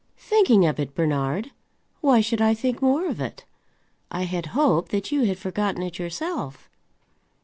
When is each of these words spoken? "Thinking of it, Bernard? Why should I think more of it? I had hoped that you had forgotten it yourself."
"Thinking 0.17 0.65
of 0.65 0.79
it, 0.79 0.95
Bernard? 0.95 1.51
Why 1.99 2.21
should 2.21 2.41
I 2.41 2.55
think 2.55 2.81
more 2.81 3.05
of 3.05 3.21
it? 3.21 3.45
I 4.09 4.23
had 4.23 4.47
hoped 4.57 4.89
that 4.91 5.11
you 5.11 5.25
had 5.25 5.37
forgotten 5.37 5.83
it 5.83 5.99
yourself." 5.99 6.67